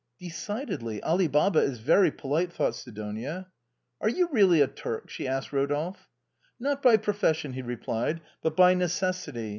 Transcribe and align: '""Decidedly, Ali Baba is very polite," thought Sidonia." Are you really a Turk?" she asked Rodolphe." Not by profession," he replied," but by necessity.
'""Decidedly, 0.19 0.99
Ali 1.03 1.27
Baba 1.27 1.59
is 1.59 1.77
very 1.77 2.09
polite," 2.09 2.51
thought 2.51 2.73
Sidonia." 2.73 3.51
Are 4.01 4.09
you 4.09 4.29
really 4.31 4.59
a 4.59 4.65
Turk?" 4.65 5.07
she 5.11 5.27
asked 5.27 5.53
Rodolphe." 5.53 6.07
Not 6.59 6.81
by 6.81 6.97
profession," 6.97 7.53
he 7.53 7.61
replied," 7.61 8.19
but 8.41 8.55
by 8.55 8.73
necessity. 8.73 9.49